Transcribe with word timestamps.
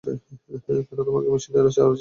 কেন 0.85 0.99
তোমাকে 0.99 1.27
মেশিনেরা 1.29 1.63
বাঁচিয়ে 1.65 1.79
রাখবে? 1.79 1.89